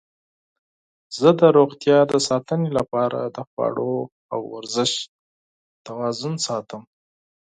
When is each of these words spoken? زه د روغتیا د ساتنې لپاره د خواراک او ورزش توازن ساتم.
زه 1.17 1.29
د 1.39 1.41
روغتیا 1.57 1.97
د 2.11 2.13
ساتنې 2.29 2.69
لپاره 2.77 3.19
د 3.35 3.37
خواراک 3.49 4.09
او 4.33 4.39
ورزش 4.55 4.91
توازن 5.87 6.33
ساتم. 6.47 6.81